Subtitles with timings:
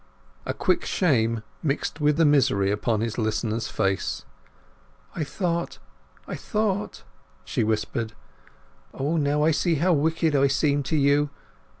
[0.47, 4.25] A quick shame mixed with the misery upon his listener's face.
[5.13, 7.03] "I thought—I thought,"
[7.45, 8.13] she whispered.
[8.95, 11.29] "O, now I see how wicked I seem to you!